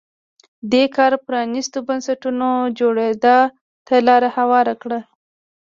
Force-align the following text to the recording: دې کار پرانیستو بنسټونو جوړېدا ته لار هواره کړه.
دې 0.71 0.83
کار 0.95 1.11
پرانیستو 1.25 1.77
بنسټونو 1.87 2.49
جوړېدا 2.79 3.37
ته 3.87 3.95
لار 4.07 4.23
هواره 4.37 4.73
کړه. 4.81 4.99